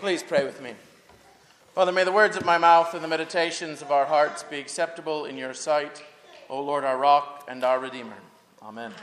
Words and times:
Please 0.00 0.22
pray 0.22 0.46
with 0.46 0.62
me. 0.62 0.72
Father, 1.74 1.92
may 1.92 2.04
the 2.04 2.10
words 2.10 2.34
of 2.34 2.46
my 2.46 2.56
mouth 2.56 2.94
and 2.94 3.04
the 3.04 3.08
meditations 3.08 3.82
of 3.82 3.92
our 3.92 4.06
hearts 4.06 4.42
be 4.42 4.58
acceptable 4.58 5.26
in 5.26 5.36
your 5.36 5.52
sight, 5.52 6.02
O 6.48 6.62
Lord, 6.62 6.84
our 6.84 6.96
rock 6.96 7.44
and 7.48 7.62
our 7.62 7.78
Redeemer. 7.78 8.16
Amen. 8.62 8.94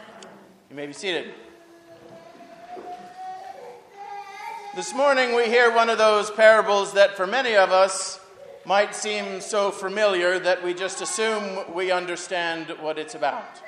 You 0.71 0.75
may 0.75 0.88
be 0.88 0.94
seated. 0.94 1.36
This 4.76 4.96
morning 4.96 5.36
we 5.36 5.46
hear 5.46 5.72
one 5.72 5.92
of 5.92 5.99
those 5.99 6.31
parables 6.31 6.94
that 6.94 7.16
for 7.16 7.28
many 7.28 7.56
of 7.56 7.72
us 7.72 8.20
might 8.66 8.96
seem 8.96 9.40
so 9.40 9.70
familiar 9.70 10.40
that 10.40 10.64
we 10.64 10.74
just 10.74 11.00
assume 11.02 11.76
we 11.76 11.92
understand 11.92 12.70
what 12.82 12.98
it's 12.98 13.14
about. 13.14 13.62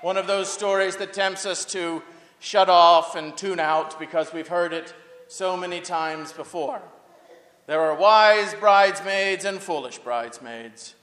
One 0.00 0.16
of 0.16 0.26
those 0.26 0.52
stories 0.52 0.96
that 0.96 1.12
tempts 1.12 1.46
us 1.46 1.64
to 1.66 2.02
shut 2.40 2.68
off 2.68 3.14
and 3.14 3.36
tune 3.36 3.60
out 3.60 4.00
because 4.00 4.32
we've 4.32 4.48
heard 4.48 4.72
it 4.72 4.92
so 5.32 5.56
many 5.56 5.80
times 5.80 6.30
before. 6.30 6.82
There 7.66 7.80
are 7.80 7.94
wise 7.94 8.52
bridesmaids 8.52 9.46
and 9.46 9.60
foolish 9.60 9.96
bridesmaids. 9.96 10.94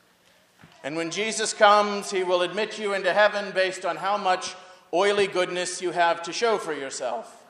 And 0.84 0.96
when 0.96 1.10
Jesus 1.10 1.52
comes, 1.52 2.12
he 2.12 2.24
will 2.24 2.44
admit 2.44 2.78
you 2.78 2.94
into 2.94 3.12
heaven 3.12 3.52
based 3.54 3.86
on 3.86 3.96
how 3.96 4.18
much 4.18 4.56
oily 4.94 5.26
goodness 5.26 5.82
you 5.82 5.90
have 5.92 6.22
to 6.24 6.32
show 6.32 6.60
for 6.60 6.74
yourself. 6.74 7.44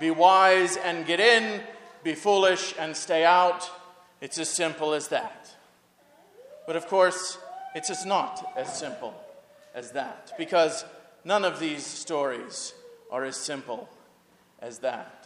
Be 0.00 0.10
wise 0.10 0.76
and 0.76 1.06
get 1.06 1.18
in, 1.18 1.62
be 2.04 2.14
foolish 2.14 2.74
and 2.78 2.94
stay 2.94 3.24
out. 3.24 3.70
It's 4.20 4.38
as 4.38 4.50
simple 4.50 4.92
as 4.92 5.08
that. 5.08 5.50
But 6.66 6.76
of 6.76 6.88
course, 6.88 7.38
it's 7.74 7.88
just 7.88 8.06
not 8.06 8.52
as 8.54 8.78
simple 8.78 9.14
as 9.74 9.92
that, 9.92 10.34
because 10.36 10.84
none 11.24 11.46
of 11.46 11.58
these 11.58 11.86
stories 11.86 12.74
are 13.10 13.24
as 13.24 13.36
simple 13.36 13.88
as 14.60 14.80
that. 14.80 15.21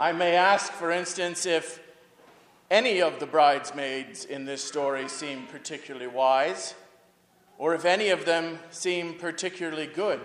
I 0.00 0.12
may 0.12 0.36
ask, 0.36 0.72
for 0.72 0.92
instance, 0.92 1.44
if 1.44 1.80
any 2.70 3.02
of 3.02 3.18
the 3.18 3.26
bridesmaids 3.26 4.24
in 4.24 4.44
this 4.44 4.62
story 4.62 5.08
seem 5.08 5.46
particularly 5.46 6.06
wise, 6.06 6.74
or 7.58 7.74
if 7.74 7.84
any 7.84 8.10
of 8.10 8.24
them 8.24 8.60
seem 8.70 9.14
particularly 9.14 9.88
good. 9.88 10.20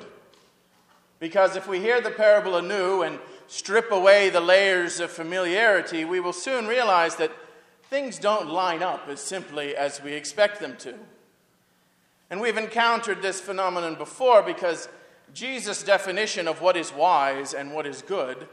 Because 1.19 1.55
if 1.55 1.67
we 1.67 1.79
hear 1.79 2.01
the 2.01 2.11
parable 2.11 2.55
anew 2.55 3.01
and 3.01 3.17
strip 3.47 3.91
away 3.91 4.29
the 4.29 4.39
layers 4.39 4.99
of 4.99 5.09
familiarity, 5.09 6.05
we 6.05 6.19
will 6.19 6.33
soon 6.33 6.67
realize 6.67 7.15
that 7.15 7.31
things 7.89 8.19
don't 8.19 8.49
line 8.49 8.83
up 8.83 9.07
as 9.09 9.21
simply 9.21 9.75
as 9.75 10.03
we 10.03 10.13
expect 10.13 10.59
them 10.59 10.77
to. 10.77 10.93
And 12.29 12.39
we've 12.39 12.57
encountered 12.57 13.23
this 13.23 13.41
phenomenon 13.41 13.95
before 13.95 14.43
because 14.43 14.87
Jesus' 15.33 15.81
definition 15.81 16.47
of 16.47 16.61
what 16.61 16.77
is 16.77 16.93
wise 16.93 17.55
and 17.55 17.73
what 17.73 17.87
is 17.87 18.03
good 18.03 18.47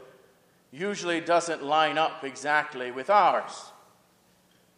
usually 0.71 1.19
doesn't 1.19 1.63
line 1.63 1.97
up 1.97 2.23
exactly 2.23 2.91
with 2.91 3.09
ours. 3.09 3.71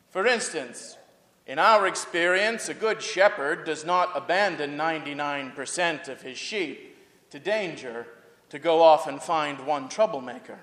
For 0.09 0.25
instance, 0.25 0.97
in 1.45 1.59
our 1.59 1.88
experience, 1.88 2.69
a 2.69 2.73
good 2.73 3.02
shepherd 3.02 3.66
does 3.66 3.85
not 3.85 4.11
abandon 4.16 4.77
99% 4.77 6.08
of 6.08 6.22
his 6.22 6.38
sheep 6.38 6.97
to 7.31 7.39
danger 7.39 8.08
to 8.50 8.59
go 8.59 8.81
off 8.81 9.08
and 9.08 9.22
find 9.22 9.66
one 9.66 9.89
troublemaker. 9.89 10.59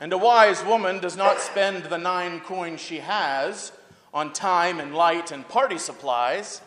And 0.00 0.12
a 0.12 0.18
wise 0.18 0.64
woman 0.64 0.98
does 0.98 1.16
not 1.16 1.40
spend 1.40 1.84
the 1.84 1.98
nine 1.98 2.40
coins 2.40 2.80
she 2.80 2.98
has 2.98 3.72
on 4.12 4.32
time 4.32 4.80
and 4.80 4.94
light 4.94 5.30
and 5.30 5.48
party 5.48 5.78
supplies 5.78 6.60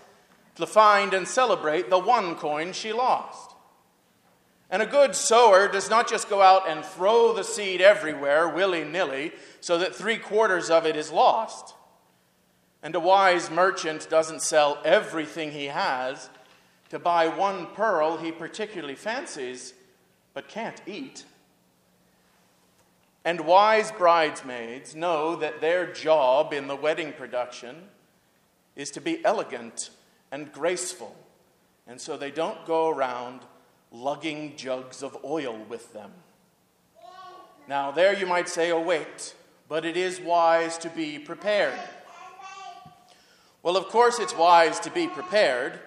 to 0.56 0.66
find 0.66 1.14
and 1.14 1.28
celebrate 1.28 1.90
the 1.90 2.00
one 2.00 2.36
coin 2.36 2.74
she 2.74 2.94
lost. 2.94 3.57
And 4.70 4.82
a 4.82 4.86
good 4.86 5.16
sower 5.16 5.68
does 5.68 5.90
not 5.90 6.10
just 6.10 6.30
go 6.30 6.42
out 6.42 6.68
and 6.70 6.84
throw 6.84 7.34
the 7.34 7.44
seed 7.44 7.80
everywhere 7.82 8.50
willy 8.50 8.84
nilly 8.84 9.32
so 9.62 9.78
that 9.78 9.96
three 9.96 10.18
quarters 10.18 10.70
of 10.70 10.86
it 10.86 10.96
is 10.96 11.12
lost. 11.12 11.74
And 12.84 12.94
a 12.94 13.00
wise 13.00 13.50
merchant 13.50 14.10
doesn't 14.10 14.42
sell 14.42 14.80
everything 14.84 15.52
he 15.52 15.66
has 15.66 16.30
to 16.90 17.00
buy 17.00 17.28
one 17.28 17.68
pearl 17.68 18.18
he 18.18 18.32
particularly 18.32 18.96
fancies 18.96 19.74
but 20.34 20.48
can't 20.48 20.82
eat. 20.86 21.24
And 23.26 23.42
wise 23.42 23.92
bridesmaids 23.92 24.96
know 24.96 25.36
that 25.38 25.60
their 25.60 25.92
job 25.92 26.54
in 26.54 26.68
the 26.68 26.76
wedding 26.76 27.12
production 27.12 27.76
is 28.76 28.90
to 28.92 29.02
be 29.02 29.24
elegant 29.26 29.90
and 30.32 30.52
graceful. 30.52 31.16
And 31.88 32.00
so 32.00 32.16
they 32.16 32.32
don't 32.32 32.66
go 32.66 32.90
around 32.90 33.42
lugging 33.92 34.56
jugs 34.56 35.02
of 35.04 35.18
oil 35.24 35.58
with 35.70 35.94
them. 35.94 36.12
Now, 37.68 37.92
there 37.92 38.18
you 38.18 38.26
might 38.26 38.48
say, 38.48 38.72
oh, 38.72 38.82
wait, 38.82 39.36
but 39.68 39.86
it 39.86 39.98
is 39.98 40.22
wise 40.22 40.78
to 40.80 40.90
be 40.90 41.20
prepared. 41.20 41.78
Well, 43.62 43.76
of 43.76 43.88
course, 43.90 44.20
it's 44.20 44.36
wise 44.36 44.80
to 44.82 44.90
be 44.90 45.08
prepared, 45.08 45.80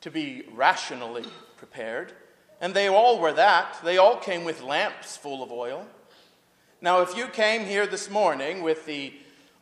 to 0.00 0.10
be 0.10 0.44
rationally 0.52 1.26
prepared. 1.56 2.12
And 2.60 2.74
they 2.74 2.88
all 2.88 3.20
were 3.20 3.32
that. 3.32 3.78
They 3.84 3.98
all 3.98 4.16
came 4.16 4.44
with 4.44 4.62
lamps 4.62 5.16
full 5.16 5.42
of 5.42 5.52
oil. 5.52 5.86
Now, 6.80 7.02
if 7.02 7.16
you 7.16 7.26
came 7.28 7.64
here 7.64 7.86
this 7.86 8.10
morning 8.10 8.62
with 8.62 8.86
the 8.86 9.12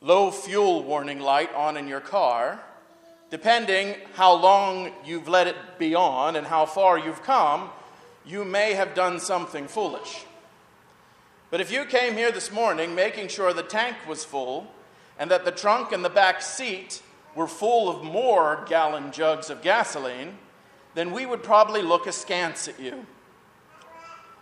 low 0.01 0.31
fuel 0.31 0.83
warning 0.85 1.21
light 1.21 1.53
on 1.55 1.77
in 1.77 1.89
your 1.89 2.01
car, 2.01 2.65
Depending 3.31 3.97
how 4.15 4.35
long 4.35 4.93
you've 5.05 5.29
let 5.29 5.47
it 5.47 5.57
be 5.79 5.95
on 5.95 6.37
and 6.37 6.47
how 6.47 6.65
far 6.65 6.99
you've 6.99 7.23
come, 7.23 7.71
you 8.25 8.45
may 8.45 8.73
have 8.75 8.95
done 8.95 9.21
something 9.21 9.69
foolish. 9.69 10.25
But 11.51 11.61
if 11.61 11.71
you 11.71 11.85
came 11.85 12.15
here 12.15 12.33
this 12.33 12.53
morning 12.53 12.95
making 12.95 13.29
sure 13.29 13.53
the 13.53 13.63
tank 13.63 13.97
was 14.07 14.25
full 14.25 14.67
and 15.19 15.31
that 15.31 15.45
the 15.45 15.51
trunk 15.51 15.93
and 15.93 16.05
the 16.05 16.11
back 16.11 16.43
seat 16.43 17.03
were 17.35 17.47
full 17.47 17.89
of 17.89 18.03
more 18.03 18.65
gallon 18.69 19.13
jugs 19.13 19.51
of 19.51 19.63
gasoline, 19.63 20.39
then 20.95 21.13
we 21.13 21.27
would 21.27 21.43
probably 21.43 21.83
look 21.83 22.07
askance 22.07 22.67
at 22.69 22.81
you. 22.81 23.07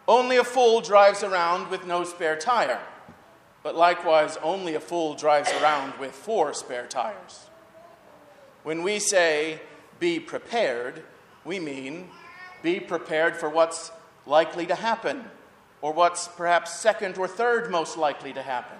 Only 0.08 0.36
a 0.36 0.44
fool 0.44 0.80
drives 0.80 1.22
around 1.24 1.68
with 1.70 1.86
no 1.86 2.04
spare 2.04 2.36
tire, 2.36 2.80
but 3.62 3.74
likewise, 3.74 4.38
only 4.42 4.74
a 4.74 4.80
fool 4.80 5.14
drives 5.14 5.50
around 5.60 5.98
with 5.98 6.12
four 6.12 6.54
spare 6.54 6.86
tires. 6.86 7.50
When 8.66 8.82
we 8.82 8.98
say 8.98 9.60
be 10.00 10.18
prepared, 10.18 11.04
we 11.44 11.60
mean 11.60 12.08
be 12.64 12.80
prepared 12.80 13.36
for 13.36 13.48
what's 13.48 13.92
likely 14.26 14.66
to 14.66 14.74
happen, 14.74 15.22
or 15.80 15.92
what's 15.92 16.26
perhaps 16.26 16.76
second 16.76 17.16
or 17.16 17.28
third 17.28 17.70
most 17.70 17.96
likely 17.96 18.32
to 18.32 18.42
happen. 18.42 18.76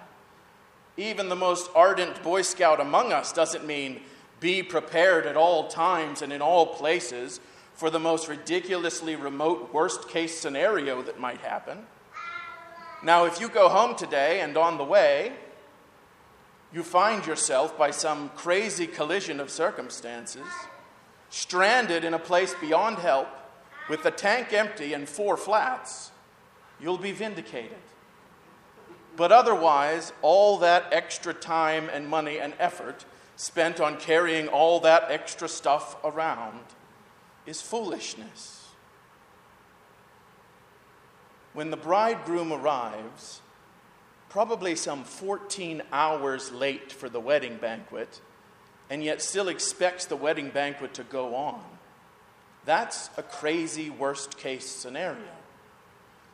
Even 0.97 1.29
the 1.29 1.37
most 1.37 1.71
ardent 1.73 2.21
Boy 2.25 2.43
Scout 2.43 2.81
among 2.81 3.13
us 3.13 3.33
doesn't 3.33 3.65
mean 3.65 4.01
be 4.41 4.61
prepared 4.61 5.25
at 5.25 5.37
all 5.37 5.69
times 5.69 6.21
and 6.21 6.33
in 6.33 6.43
all 6.43 6.67
places 6.67 7.39
for 7.75 7.89
the 7.89 8.01
most 8.01 8.27
ridiculously 8.27 9.15
remote 9.15 9.73
worst 9.73 10.09
case 10.09 10.37
scenario 10.37 11.01
that 11.03 11.21
might 11.21 11.43
happen. 11.43 11.87
Now, 13.05 13.27
if 13.27 13.41
you 13.41 13.49
go 13.49 13.69
home 13.69 13.95
today 13.95 14.41
and 14.41 14.57
on 14.57 14.79
the 14.79 14.85
way, 14.85 15.35
you 16.73 16.83
find 16.83 17.27
yourself, 17.27 17.77
by 17.79 17.91
some 17.91 18.31
crazy 18.31 18.87
collision 18.87 19.41
of 19.41 19.51
circumstances, 19.51 20.47
stranded 21.31 22.05
in 22.05 22.15
a 22.15 22.19
place 22.19 22.55
beyond 22.61 22.99
help 22.99 23.29
with 23.89 24.03
the 24.03 24.11
tank 24.11 24.53
empty 24.53 24.93
and 24.93 25.09
four 25.09 25.37
flats, 25.37 26.11
you'll 26.81 26.99
be 26.99 27.13
vindicated. 27.13 27.79
But 29.17 29.33
otherwise, 29.33 30.13
all 30.23 30.59
that 30.59 30.89
extra 30.93 31.33
time 31.33 31.89
and 31.91 32.09
money 32.09 32.39
and 32.39 32.53
effort 32.59 33.05
spent 33.37 33.81
on 33.81 33.97
carrying 33.99 34.49
all 34.49 34.81
that 34.81 35.11
extra 35.11 35.49
stuff 35.49 35.97
around 36.05 36.61
is 37.47 37.63
foolishness. 37.63 38.69
When 41.55 41.71
the 41.71 41.77
bridegroom 41.77 42.53
arrives, 42.53 43.41
probably 44.37 44.77
some 44.77 45.03
14 45.03 45.81
hours 45.91 46.53
late 46.53 46.93
for 46.93 47.09
the 47.09 47.19
wedding 47.19 47.57
banquet, 47.57 48.21
and 48.91 49.03
yet 49.03 49.23
still 49.23 49.49
expects 49.49 50.05
the 50.05 50.15
wedding 50.15 50.51
banquet 50.51 50.93
to 50.93 51.03
go 51.05 51.35
on. 51.35 51.65
That's 52.67 53.09
a 53.17 53.23
crazy 53.23 53.89
worst 53.89 54.37
case 54.37 54.67
scenario. 54.67 55.33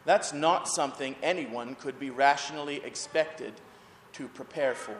That's 0.04 0.32
not 0.32 0.66
something 0.66 1.14
anyone 1.22 1.76
could 1.76 2.00
be 2.00 2.10
rationally 2.10 2.82
expected 2.84 3.52
to 4.14 4.26
prepare 4.26 4.74
for. 4.74 4.98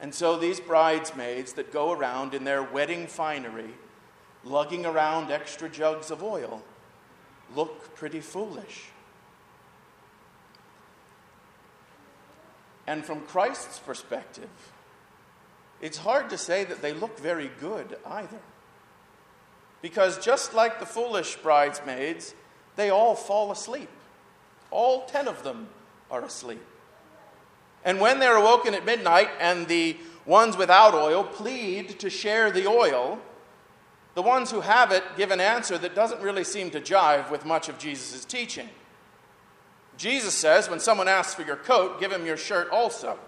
And 0.00 0.14
so 0.14 0.38
these 0.38 0.60
bridesmaids 0.60 1.54
that 1.54 1.72
go 1.72 1.90
around 1.90 2.32
in 2.32 2.44
their 2.44 2.62
wedding 2.62 3.08
finery, 3.08 3.74
lugging 4.44 4.86
around 4.86 5.32
extra 5.32 5.68
jugs 5.68 6.12
of 6.12 6.22
oil, 6.22 6.62
look 7.56 7.96
pretty 7.96 8.20
foolish. 8.20 8.84
And 12.88 13.04
from 13.04 13.20
Christ's 13.20 13.78
perspective, 13.78 14.48
it's 15.82 15.98
hard 15.98 16.30
to 16.30 16.38
say 16.38 16.64
that 16.64 16.80
they 16.80 16.94
look 16.94 17.18
very 17.18 17.50
good 17.60 17.98
either. 18.06 18.40
Because 19.82 20.18
just 20.24 20.54
like 20.54 20.80
the 20.80 20.86
foolish 20.86 21.36
bridesmaids, 21.36 22.34
they 22.76 22.88
all 22.88 23.14
fall 23.14 23.52
asleep. 23.52 23.90
All 24.70 25.04
ten 25.04 25.28
of 25.28 25.42
them 25.42 25.68
are 26.10 26.24
asleep. 26.24 26.64
And 27.84 28.00
when 28.00 28.20
they're 28.20 28.36
awoken 28.36 28.72
at 28.72 28.86
midnight 28.86 29.28
and 29.38 29.68
the 29.68 29.98
ones 30.24 30.56
without 30.56 30.94
oil 30.94 31.24
plead 31.24 31.98
to 31.98 32.08
share 32.08 32.50
the 32.50 32.66
oil, 32.66 33.18
the 34.14 34.22
ones 34.22 34.50
who 34.50 34.62
have 34.62 34.92
it 34.92 35.04
give 35.18 35.30
an 35.30 35.40
answer 35.40 35.76
that 35.76 35.94
doesn't 35.94 36.22
really 36.22 36.42
seem 36.42 36.70
to 36.70 36.80
jive 36.80 37.30
with 37.30 37.44
much 37.44 37.68
of 37.68 37.78
Jesus' 37.78 38.24
teaching. 38.24 38.70
Jesus 39.98 40.32
says, 40.32 40.70
when 40.70 40.80
someone 40.80 41.08
asks 41.08 41.34
for 41.34 41.42
your 41.42 41.56
coat, 41.56 42.00
give 42.00 42.12
him 42.12 42.24
your 42.24 42.36
shirt 42.36 42.70
also. 42.70 43.18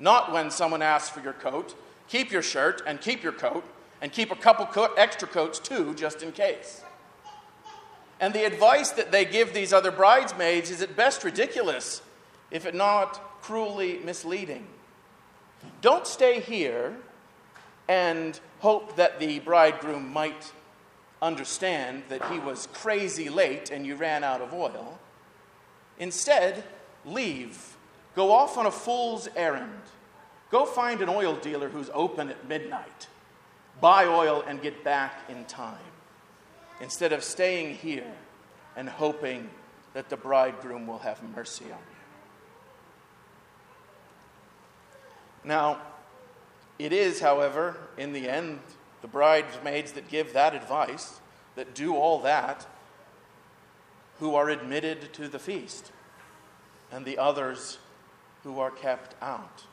Not 0.00 0.32
when 0.32 0.50
someone 0.50 0.82
asks 0.82 1.08
for 1.08 1.20
your 1.20 1.32
coat, 1.32 1.76
keep 2.08 2.32
your 2.32 2.42
shirt 2.42 2.82
and 2.86 3.00
keep 3.00 3.22
your 3.22 3.32
coat, 3.32 3.64
and 4.00 4.12
keep 4.12 4.32
a 4.32 4.36
couple 4.36 4.66
co- 4.66 4.92
extra 4.94 5.28
coats 5.28 5.60
too, 5.60 5.94
just 5.94 6.22
in 6.24 6.32
case. 6.32 6.82
And 8.18 8.34
the 8.34 8.44
advice 8.44 8.90
that 8.90 9.12
they 9.12 9.24
give 9.24 9.54
these 9.54 9.72
other 9.72 9.92
bridesmaids 9.92 10.70
is 10.70 10.82
at 10.82 10.96
best 10.96 11.22
ridiculous, 11.22 12.02
if 12.50 12.66
it 12.66 12.74
not 12.74 13.40
cruelly 13.40 14.00
misleading. 14.04 14.66
Don't 15.80 16.06
stay 16.06 16.40
here 16.40 16.96
and 17.88 18.38
hope 18.58 18.96
that 18.96 19.20
the 19.20 19.38
bridegroom 19.38 20.12
might 20.12 20.52
understand 21.20 22.02
that 22.08 22.24
he 22.30 22.40
was 22.40 22.66
crazy 22.72 23.28
late 23.28 23.70
and 23.70 23.86
you 23.86 23.94
ran 23.94 24.24
out 24.24 24.40
of 24.40 24.52
oil. 24.52 24.98
Instead, 26.02 26.64
leave. 27.04 27.76
Go 28.16 28.32
off 28.32 28.58
on 28.58 28.66
a 28.66 28.72
fool's 28.72 29.28
errand. 29.36 29.82
Go 30.50 30.66
find 30.66 31.00
an 31.00 31.08
oil 31.08 31.36
dealer 31.36 31.68
who's 31.68 31.90
open 31.94 32.28
at 32.28 32.48
midnight. 32.48 33.06
Buy 33.80 34.06
oil 34.06 34.42
and 34.44 34.60
get 34.60 34.82
back 34.82 35.14
in 35.28 35.44
time. 35.44 35.78
Instead 36.80 37.12
of 37.12 37.22
staying 37.22 37.76
here 37.76 38.12
and 38.74 38.88
hoping 38.88 39.48
that 39.94 40.08
the 40.08 40.16
bridegroom 40.16 40.88
will 40.88 40.98
have 40.98 41.22
mercy 41.36 41.66
on 41.66 41.70
you. 41.70 41.76
Now, 45.44 45.82
it 46.80 46.92
is, 46.92 47.20
however, 47.20 47.76
in 47.96 48.12
the 48.12 48.28
end, 48.28 48.58
the 49.02 49.08
bridesmaids 49.08 49.92
that 49.92 50.08
give 50.08 50.32
that 50.32 50.52
advice, 50.52 51.20
that 51.54 51.76
do 51.76 51.94
all 51.94 52.22
that, 52.22 52.66
who 54.18 54.34
are 54.34 54.48
admitted 54.48 55.12
to 55.14 55.28
the 55.28 55.38
feast, 55.38 55.92
and 56.90 57.04
the 57.04 57.18
others 57.18 57.78
who 58.44 58.58
are 58.60 58.70
kept 58.70 59.14
out. 59.22 59.64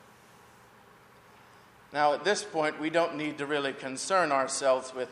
Now, 1.92 2.12
at 2.12 2.24
this 2.24 2.44
point, 2.44 2.80
we 2.80 2.90
don't 2.90 3.16
need 3.16 3.38
to 3.38 3.46
really 3.46 3.72
concern 3.72 4.32
ourselves 4.32 4.94
with 4.94 5.08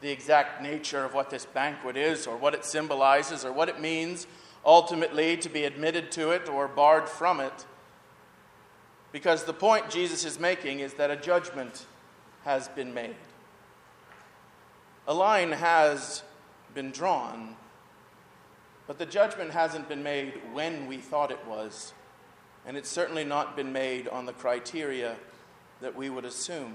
the 0.00 0.10
exact 0.10 0.62
nature 0.62 1.04
of 1.04 1.14
what 1.14 1.30
this 1.30 1.46
banquet 1.46 1.96
is, 1.96 2.26
or 2.26 2.36
what 2.36 2.54
it 2.54 2.64
symbolizes, 2.64 3.44
or 3.44 3.52
what 3.52 3.68
it 3.68 3.80
means 3.80 4.26
ultimately 4.64 5.36
to 5.36 5.48
be 5.48 5.64
admitted 5.64 6.12
to 6.12 6.30
it 6.30 6.48
or 6.48 6.68
barred 6.68 7.08
from 7.08 7.40
it. 7.40 7.66
Because 9.12 9.44
the 9.44 9.54
point 9.54 9.88
Jesus 9.88 10.24
is 10.24 10.38
making 10.38 10.80
is 10.80 10.94
that 10.94 11.10
a 11.10 11.16
judgment 11.16 11.86
has 12.44 12.68
been 12.68 12.92
made. 12.92 13.16
A 15.06 15.14
line 15.14 15.52
has 15.52 16.22
been 16.74 16.90
drawn, 16.90 17.56
but 18.88 18.98
the 18.98 19.06
judgment 19.06 19.50
hasn't 19.50 19.86
been 19.86 20.02
made 20.02 20.32
when 20.54 20.86
we 20.86 20.96
thought 20.96 21.30
it 21.30 21.46
was, 21.46 21.92
and 22.66 22.74
it's 22.74 22.88
certainly 22.88 23.22
not 23.22 23.54
been 23.54 23.70
made 23.70 24.08
on 24.08 24.24
the 24.24 24.32
criteria 24.32 25.16
that 25.82 25.94
we 25.94 26.08
would 26.08 26.24
assume. 26.24 26.74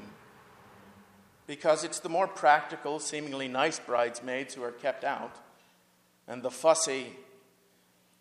Because 1.48 1.84
it's 1.84 2.00
the 2.00 2.10
more 2.10 2.28
practical, 2.28 3.00
seemingly 3.00 3.48
nice 3.48 3.80
bridesmaids 3.80 4.54
who 4.54 4.64
are 4.64 4.72
kept 4.72 5.04
out, 5.04 5.38
and 6.28 6.44
the 6.44 6.52
fussy, 6.52 7.08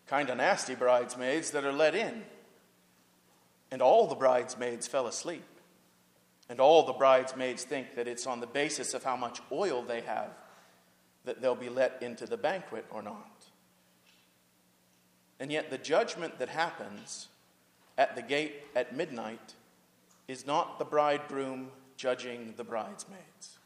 kind 0.07 0.31
of 0.31 0.37
nasty 0.37 0.73
bridesmaids 0.73 1.51
that 1.51 1.63
are 1.63 1.71
let 1.71 1.93
in. 1.93 2.23
And 3.69 3.79
all 3.79 4.07
the 4.07 4.15
bridesmaids 4.15 4.87
fell 4.87 5.05
asleep. 5.05 5.45
And 6.49 6.59
all 6.59 6.83
the 6.85 6.93
bridesmaids 6.93 7.63
think 7.63 7.95
that 7.95 8.07
it's 8.07 8.25
on 8.25 8.39
the 8.39 8.47
basis 8.47 8.95
of 8.95 9.03
how 9.03 9.15
much 9.15 9.39
oil 9.51 9.83
they 9.83 10.01
have 10.01 10.31
that 11.25 11.41
they'll 11.41 11.55
be 11.55 11.69
let 11.69 12.01
into 12.01 12.25
the 12.25 12.37
banquet 12.37 12.85
or 12.91 13.01
not. 13.01 13.32
And 15.39 15.51
yet, 15.51 15.69
the 15.69 15.77
judgment 15.77 16.39
that 16.39 16.49
happens 16.49 17.27
at 17.97 18.15
the 18.15 18.21
gate 18.21 18.63
at 18.75 18.95
midnight 18.95 19.53
is 20.27 20.47
not 20.47 20.79
the 20.79 20.85
bridegroom 20.85 21.69
judging 21.97 22.53
the 22.57 22.63
bridesmaids. 22.63 23.57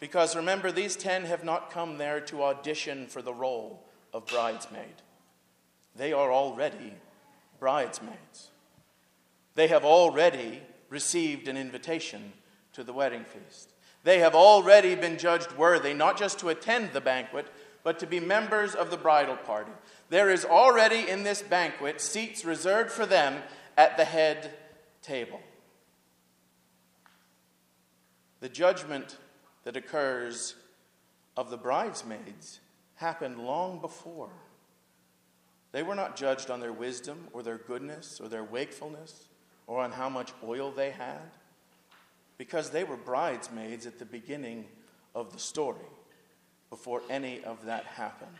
Because 0.00 0.36
remember, 0.36 0.70
these 0.70 0.96
ten 0.96 1.24
have 1.24 1.44
not 1.44 1.70
come 1.70 1.98
there 1.98 2.20
to 2.20 2.42
audition 2.42 3.06
for 3.06 3.22
the 3.22 3.32
role 3.32 3.82
of 4.12 4.26
bridesmaid, 4.26 5.02
they 5.96 6.12
are 6.12 6.32
already 6.32 6.92
bridesmaids. 7.58 8.50
They 9.54 9.68
have 9.68 9.84
already 9.84 10.60
received 10.88 11.48
an 11.48 11.56
invitation 11.56 12.32
to 12.72 12.84
the 12.84 12.92
wedding 12.92 13.24
feast. 13.24 13.70
They 14.02 14.18
have 14.18 14.34
already 14.34 14.94
been 14.94 15.16
judged 15.16 15.52
worthy 15.52 15.94
not 15.94 16.18
just 16.18 16.38
to 16.40 16.48
attend 16.48 16.92
the 16.92 17.00
banquet, 17.00 17.46
but 17.84 18.00
to 18.00 18.06
be 18.06 18.18
members 18.18 18.74
of 18.74 18.90
the 18.90 18.96
bridal 18.96 19.36
party. 19.36 19.70
There 20.10 20.30
is 20.30 20.44
already 20.44 21.08
in 21.08 21.22
this 21.22 21.42
banquet 21.42 22.00
seats 22.00 22.44
reserved 22.44 22.90
for 22.90 23.06
them 23.06 23.42
at 23.76 23.96
the 23.96 24.04
head 24.04 24.54
table. 25.02 25.40
The 28.40 28.48
judgment 28.48 29.18
that 29.62 29.76
occurs 29.76 30.56
of 31.36 31.50
the 31.50 31.56
bridesmaids 31.56 32.58
happened 32.96 33.38
long 33.38 33.80
before 33.80 34.30
they 35.74 35.82
were 35.82 35.96
not 35.96 36.14
judged 36.14 36.50
on 36.50 36.60
their 36.60 36.72
wisdom 36.72 37.26
or 37.32 37.42
their 37.42 37.58
goodness 37.58 38.20
or 38.20 38.28
their 38.28 38.44
wakefulness 38.44 39.26
or 39.66 39.80
on 39.80 39.90
how 39.90 40.08
much 40.08 40.32
oil 40.44 40.70
they 40.70 40.92
had, 40.92 41.32
because 42.38 42.70
they 42.70 42.84
were 42.84 42.96
bridesmaids 42.96 43.84
at 43.84 43.98
the 43.98 44.04
beginning 44.04 44.66
of 45.16 45.32
the 45.32 45.38
story, 45.40 45.88
before 46.70 47.02
any 47.08 47.42
of 47.44 47.64
that 47.66 47.84
happened. 47.84 48.30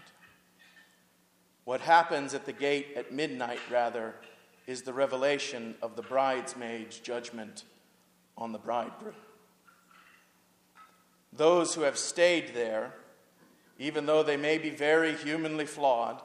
What 1.65 1.81
happens 1.81 2.35
at 2.35 2.45
the 2.45 2.53
gate 2.53 2.89
at 2.97 3.13
midnight, 3.13 3.61
rather, 3.71 4.15
is 4.67 4.83
the 4.83 4.93
revelation 4.93 5.75
of 5.83 5.97
the 5.97 6.03
bridesmaid's 6.03 6.99
judgment 6.99 7.65
on 8.37 8.53
the 8.53 8.59
bridegroom. 8.59 9.15
Those 11.33 11.75
who 11.75 11.83
have 11.83 11.99
stayed 11.99 12.55
there, 12.55 12.95
even 13.79 14.07
though 14.07 14.23
they 14.23 14.37
may 14.37 14.59
be 14.59 14.71
very 14.71 15.17
humanly 15.17 15.67
flawed, 15.67 16.23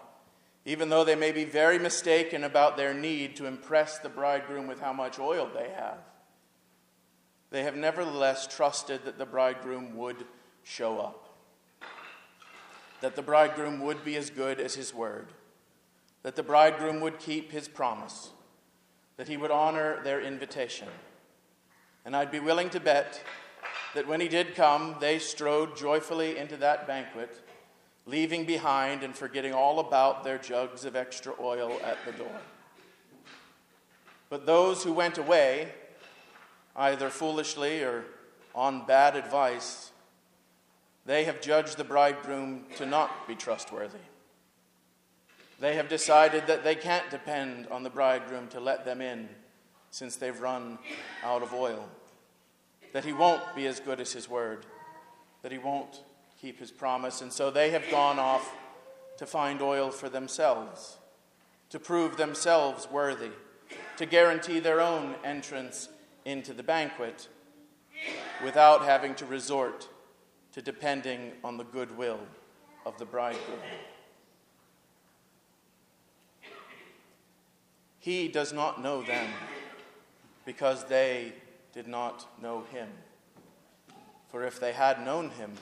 even 0.65 0.89
though 0.89 1.03
they 1.03 1.15
may 1.15 1.31
be 1.31 1.45
very 1.45 1.79
mistaken 1.79 2.43
about 2.43 2.77
their 2.77 2.93
need 2.93 3.35
to 3.37 3.45
impress 3.45 3.97
the 3.97 4.09
bridegroom 4.09 4.67
with 4.67 4.79
how 4.79 4.93
much 4.93 5.17
oil 5.19 5.49
they 5.53 5.69
have, 5.69 5.99
they 7.49 7.63
have 7.63 7.75
nevertheless 7.75 8.45
trusted 8.45 9.03
that 9.05 9.17
the 9.17 9.25
bridegroom 9.25 9.95
would 9.95 10.25
show 10.63 10.99
up, 10.99 11.28
that 13.01 13.15
the 13.15 13.21
bridegroom 13.21 13.79
would 13.81 14.03
be 14.03 14.15
as 14.15 14.29
good 14.29 14.59
as 14.59 14.75
his 14.75 14.93
word, 14.93 15.27
that 16.23 16.35
the 16.35 16.43
bridegroom 16.43 16.99
would 17.01 17.19
keep 17.19 17.51
his 17.51 17.67
promise, 17.67 18.31
that 19.17 19.27
he 19.27 19.37
would 19.37 19.51
honor 19.51 20.03
their 20.03 20.21
invitation. 20.21 20.87
And 22.05 22.15
I'd 22.15 22.31
be 22.31 22.39
willing 22.39 22.69
to 22.71 22.79
bet 22.79 23.21
that 23.95 24.07
when 24.07 24.21
he 24.21 24.27
did 24.27 24.55
come, 24.55 24.95
they 24.99 25.19
strode 25.19 25.75
joyfully 25.77 26.37
into 26.37 26.57
that 26.57 26.87
banquet 26.87 27.41
leaving 28.09 28.43
behind 28.43 29.03
and 29.03 29.15
forgetting 29.15 29.53
all 29.53 29.79
about 29.79 30.23
their 30.23 30.39
jugs 30.39 30.83
of 30.83 30.95
extra 30.95 31.33
oil 31.39 31.79
at 31.83 31.97
the 32.05 32.11
door. 32.11 32.41
But 34.29 34.47
those 34.47 34.83
who 34.83 34.93
went 34.93 35.19
away, 35.19 35.71
either 36.75 37.09
foolishly 37.09 37.83
or 37.83 38.05
on 38.55 38.85
bad 38.87 39.15
advice, 39.15 39.91
they 41.09 41.23
have 41.23 41.41
judged 41.41 41.75
the 41.75 41.83
bridegroom 41.83 42.65
to 42.75 42.85
not 42.85 43.27
be 43.27 43.33
trustworthy. 43.33 43.97
They 45.59 45.73
have 45.73 45.89
decided 45.89 46.45
that 46.45 46.63
they 46.63 46.75
can't 46.75 47.09
depend 47.09 47.65
on 47.69 47.81
the 47.81 47.89
bridegroom 47.89 48.47
to 48.49 48.59
let 48.59 48.85
them 48.85 49.01
in 49.01 49.27
since 49.89 50.17
they've 50.17 50.39
run 50.39 50.77
out 51.23 51.41
of 51.41 51.51
oil, 51.51 51.89
that 52.93 53.05
he 53.05 53.11
won't 53.11 53.41
be 53.55 53.65
as 53.65 53.79
good 53.79 53.99
as 53.99 54.13
his 54.13 54.29
word, 54.29 54.67
that 55.41 55.51
he 55.51 55.57
won't 55.57 56.03
keep 56.39 56.59
his 56.59 56.69
promise. 56.69 57.23
And 57.23 57.33
so 57.33 57.49
they 57.49 57.71
have 57.71 57.89
gone 57.89 58.19
off 58.19 58.47
to 59.17 59.25
find 59.25 59.63
oil 59.63 59.89
for 59.89 60.09
themselves, 60.09 60.99
to 61.71 61.79
prove 61.79 62.17
themselves 62.17 62.87
worthy, 62.87 63.31
to 63.97 64.05
guarantee 64.05 64.59
their 64.59 64.79
own 64.79 65.15
entrance 65.23 65.89
into 66.23 66.53
the 66.53 66.61
banquet 66.61 67.27
without 68.43 68.85
having 68.85 69.15
to 69.15 69.25
resort 69.25 69.89
to 70.59 70.65
depending 70.71 71.31
on 71.41 71.55
the 71.55 71.63
goodwill 71.63 72.19
of 72.85 72.97
the 72.97 73.05
bridegroom. 73.05 73.59
He 77.99 78.27
does 78.27 78.51
not 78.51 78.83
know 78.83 79.01
them 79.01 79.29
because 80.45 80.83
they 80.83 81.31
did 81.71 81.87
not 81.87 82.27
know 82.41 82.65
him. 82.73 82.89
For 84.31 84.43
if 84.43 84.59
they 84.59 84.73
had 84.73 85.05
known 85.05 85.29
him, 85.29 85.53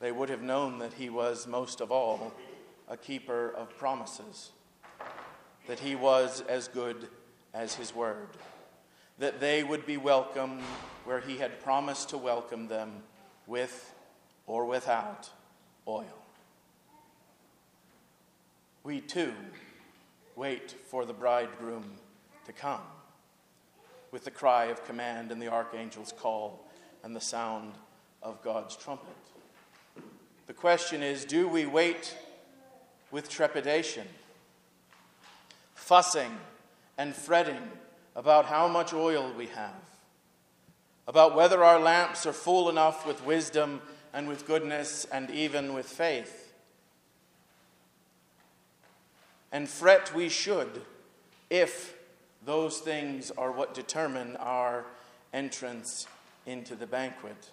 they 0.00 0.10
would 0.10 0.28
have 0.28 0.42
known 0.42 0.80
that 0.80 0.94
he 0.94 1.08
was 1.08 1.46
most 1.46 1.80
of 1.80 1.92
all 1.92 2.32
a 2.88 2.96
keeper 2.96 3.54
of 3.56 3.78
promises 3.78 4.50
that 5.68 5.78
he 5.78 5.94
was 5.94 6.42
as 6.48 6.66
good 6.66 7.06
as 7.54 7.76
his 7.76 7.94
word, 7.94 8.30
that 9.20 9.38
they 9.38 9.62
would 9.62 9.86
be 9.86 9.96
welcome 9.96 10.58
where 11.04 11.20
he 11.20 11.38
had 11.38 11.62
promised 11.62 12.08
to 12.08 12.18
welcome 12.18 12.66
them 12.66 13.04
with 13.48 13.94
or 14.46 14.66
without 14.66 15.30
oil. 15.88 16.04
We 18.84 19.00
too 19.00 19.32
wait 20.36 20.74
for 20.86 21.04
the 21.04 21.12
bridegroom 21.12 21.84
to 22.46 22.52
come 22.52 22.82
with 24.12 24.24
the 24.24 24.30
cry 24.30 24.66
of 24.66 24.84
command 24.84 25.32
and 25.32 25.42
the 25.42 25.48
archangel's 25.48 26.12
call 26.12 26.64
and 27.02 27.14
the 27.14 27.20
sound 27.20 27.74
of 28.22 28.42
God's 28.42 28.76
trumpet. 28.76 29.08
The 30.46 30.54
question 30.54 31.02
is 31.02 31.24
do 31.24 31.48
we 31.48 31.66
wait 31.66 32.16
with 33.10 33.28
trepidation, 33.28 34.06
fussing 35.74 36.38
and 36.96 37.14
fretting 37.14 37.70
about 38.16 38.46
how 38.46 38.68
much 38.68 38.92
oil 38.92 39.32
we 39.36 39.46
have, 39.46 39.82
about 41.08 41.34
whether 41.34 41.64
our 41.64 41.80
lamps 41.80 42.26
are 42.26 42.34
full 42.34 42.68
enough 42.68 43.06
with 43.06 43.24
wisdom 43.24 43.80
and 44.12 44.28
with 44.28 44.46
goodness 44.46 45.06
and 45.10 45.30
even 45.30 45.72
with 45.72 45.86
faith? 45.86 46.52
And 49.50 49.66
fret 49.66 50.14
we 50.14 50.28
should 50.28 50.82
if 51.48 51.96
those 52.44 52.78
things 52.78 53.30
are 53.32 53.50
what 53.50 53.72
determine 53.72 54.36
our 54.36 54.84
entrance 55.32 56.06
into 56.44 56.74
the 56.74 56.86
banquet. 56.86 57.50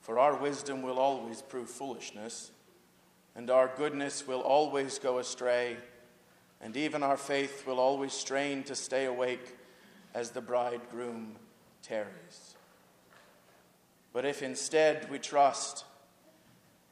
For 0.00 0.18
our 0.18 0.36
wisdom 0.36 0.82
will 0.82 0.98
always 0.98 1.42
prove 1.42 1.70
foolishness, 1.70 2.50
and 3.36 3.48
our 3.48 3.70
goodness 3.76 4.26
will 4.26 4.40
always 4.40 4.98
go 4.98 5.18
astray, 5.18 5.76
and 6.60 6.76
even 6.76 7.04
our 7.04 7.16
faith 7.16 7.64
will 7.64 7.78
always 7.78 8.12
strain 8.12 8.64
to 8.64 8.74
stay 8.74 9.04
awake 9.04 9.56
as 10.14 10.30
the 10.30 10.40
bridegroom 10.40 11.36
tarries. 11.82 12.55
But 14.16 14.24
if 14.24 14.42
instead 14.42 15.10
we 15.10 15.18
trust 15.18 15.84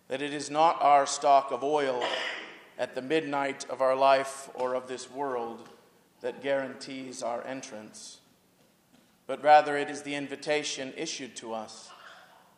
that 0.08 0.20
it 0.20 0.34
is 0.34 0.50
not 0.50 0.82
our 0.82 1.06
stock 1.06 1.52
of 1.52 1.64
oil 1.64 2.04
at 2.78 2.94
the 2.94 3.00
midnight 3.00 3.64
of 3.70 3.80
our 3.80 3.96
life 3.96 4.50
or 4.52 4.74
of 4.74 4.88
this 4.88 5.10
world 5.10 5.70
that 6.20 6.42
guarantees 6.42 7.22
our 7.22 7.42
entrance, 7.46 8.18
but 9.26 9.42
rather 9.42 9.74
it 9.74 9.88
is 9.88 10.02
the 10.02 10.14
invitation 10.14 10.92
issued 10.98 11.34
to 11.36 11.54
us 11.54 11.88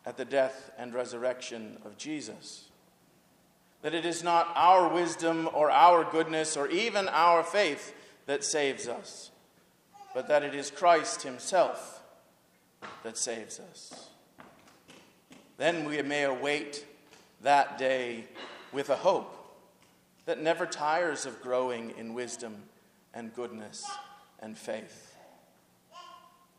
at 0.05 0.17
the 0.17 0.25
death 0.25 0.69
and 0.77 0.93
resurrection 0.93 1.77
of 1.85 1.97
Jesus. 1.97 2.65
That 3.83 3.95
it 3.95 4.05
is 4.05 4.21
not 4.21 4.51
our 4.53 4.93
wisdom 4.93 5.49
or 5.53 5.71
our 5.71 6.03
goodness 6.03 6.57
or 6.57 6.67
even 6.67 7.07
our 7.07 7.41
faith 7.41 7.95
that 8.25 8.43
saves 8.43 8.89
us, 8.89 9.31
but 10.13 10.27
that 10.27 10.43
it 10.43 10.53
is 10.53 10.69
Christ 10.71 11.21
Himself 11.21 12.03
that 13.03 13.17
saves 13.17 13.61
us. 13.61 14.09
Then 15.57 15.85
we 15.85 16.01
may 16.01 16.23
await 16.23 16.85
that 17.41 17.77
day 17.77 18.25
with 18.71 18.89
a 18.89 18.95
hope 18.95 19.33
that 20.25 20.41
never 20.41 20.65
tires 20.65 21.25
of 21.25 21.41
growing 21.41 21.93
in 21.97 22.13
wisdom 22.13 22.63
and 23.13 23.33
goodness 23.33 23.85
and 24.39 24.57
faith 24.57 25.17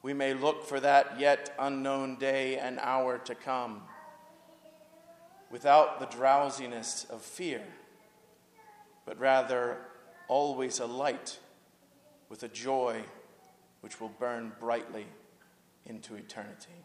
we 0.03 0.15
may 0.15 0.33
look 0.33 0.65
for 0.65 0.81
that 0.81 1.19
yet 1.19 1.55
unknown 1.59 2.17
day 2.17 2.57
and 2.59 2.79
hour 2.79 3.19
to 3.19 3.35
come 3.35 3.83
without 5.51 5.99
the 5.99 6.07
drowsiness 6.07 7.07
of 7.11 7.21
fear, 7.21 7.63
but 9.05 9.19
rather 9.19 9.79
always 10.29 10.79
a 10.79 10.87
light 10.87 11.39
with 12.29 12.43
a 12.43 12.49
joy 12.49 13.03
which 13.81 14.01
will 14.01 14.11
burn 14.21 14.53
brightly 14.61 15.07
into 15.87 16.15
eternity. 16.15 16.85